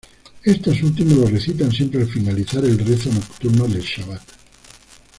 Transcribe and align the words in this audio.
Estos 0.43 0.81
últimos 0.81 1.15
lo 1.19 1.25
recitan 1.27 1.71
siempre 1.71 2.01
al 2.01 2.09
finalizar 2.09 2.65
el 2.65 2.79
rezo 2.79 3.11
nocturno 3.13 3.67
del 3.67 3.81
Shabat. 3.83 4.23